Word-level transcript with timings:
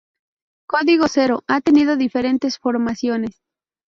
Código 0.65 1.07
Zero 1.07 1.43
ha 1.45 1.61
tenido 1.61 1.95
diferentes 1.95 2.57
formaciones. 2.57 3.39